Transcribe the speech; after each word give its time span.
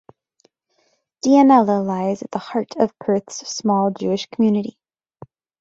Dianella 1.23 1.85
lies 1.85 2.23
at 2.23 2.31
the 2.31 2.39
heart 2.39 2.75
of 2.79 2.97
Perth's 2.97 3.47
small 3.47 3.91
Jewish 3.91 4.25
community. 4.31 4.79